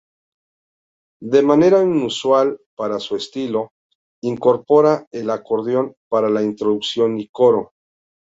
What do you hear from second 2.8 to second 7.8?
su estilo, incorpora el acordeón para la introducción y coro.